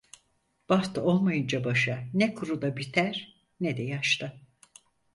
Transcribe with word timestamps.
Baht 0.69 0.97
olmayınca 0.97 1.63
başa, 1.63 2.03
ne 2.13 2.33
kuruda 2.33 2.77
biter 2.77 3.35
ne 3.59 3.77
de 3.77 3.81
yaşta. 3.83 4.33